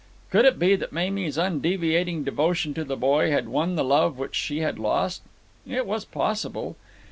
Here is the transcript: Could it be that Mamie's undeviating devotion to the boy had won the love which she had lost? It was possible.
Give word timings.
Could 0.31 0.45
it 0.45 0.57
be 0.57 0.75
that 0.75 0.91
Mamie's 0.91 1.37
undeviating 1.37 2.23
devotion 2.23 2.73
to 2.73 2.83
the 2.83 2.95
boy 2.97 3.29
had 3.29 3.47
won 3.47 3.75
the 3.75 3.83
love 3.83 4.17
which 4.17 4.33
she 4.33 4.61
had 4.61 4.79
lost? 4.79 5.21
It 5.69 5.85
was 5.85 6.05
possible. 6.05 6.75